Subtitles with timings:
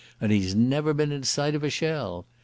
[0.19, 2.25] And he's never been in sight of a shell.